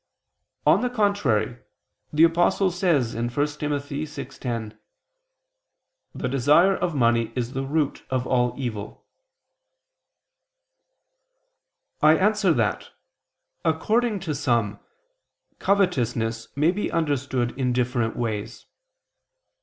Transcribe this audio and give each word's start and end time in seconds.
On 0.65 0.81
the 0.81 0.89
contrary, 0.89 1.59
The 2.11 2.23
Apostle 2.23 2.71
says 2.71 3.13
(1 3.15 3.25
Tim. 3.27 3.29
6:10): 3.33 4.75
"The 6.15 6.27
desire 6.27 6.75
of 6.75 6.95
money 6.95 7.31
is 7.35 7.53
the 7.53 7.61
root 7.63 8.03
of 8.09 8.25
all 8.25 8.55
evil." 8.57 9.05
I 12.01 12.17
answer 12.17 12.51
that, 12.51 12.89
According 13.63 14.21
to 14.21 14.33
some, 14.33 14.79
covetousness 15.59 16.47
may 16.55 16.71
be 16.71 16.91
understood 16.91 17.51
in 17.55 17.71
different 17.71 18.15
ways. 18.17 18.65